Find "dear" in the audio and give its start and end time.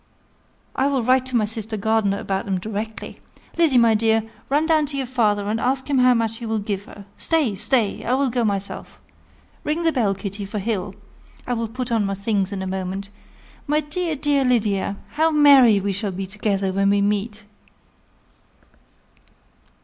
3.93-4.23, 13.79-14.15, 14.15-14.43